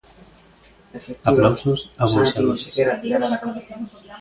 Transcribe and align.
Aplausos 1.29 1.79
abouxadores. 2.03 2.63